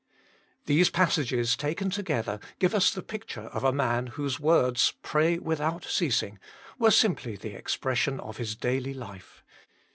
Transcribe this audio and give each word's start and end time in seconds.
These 0.65 0.89
passages 0.89 1.55
taken 1.55 1.91
together 1.91 2.39
give 2.57 2.73
us 2.73 2.89
the 2.89 3.03
picture 3.03 3.41
of 3.49 3.63
a 3.63 3.71
man 3.71 4.07
whose 4.07 4.39
words," 4.39 4.93
Pray 5.03 5.37
without 5.37 5.83
ceasing," 5.83 6.39
were 6.79 6.89
simply 6.89 7.35
the 7.35 7.53
expression 7.55 8.19
of 8.19 8.37
his 8.37 8.55
daily 8.55 8.95
life. 8.95 9.43